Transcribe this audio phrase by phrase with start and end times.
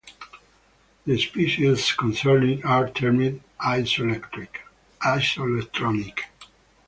[1.05, 4.61] The species concerned are termed isoelectronic.